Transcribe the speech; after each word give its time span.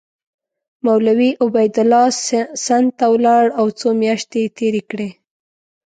مولوي 0.85 1.29
عبیدالله 1.45 2.05
سند 2.65 2.87
ته 2.97 3.05
ولاړ 3.13 3.45
او 3.59 3.65
څو 3.79 3.87
میاشتې 4.01 4.37
یې 4.43 4.53
تېرې 4.57 4.81
کړې. 4.89 5.09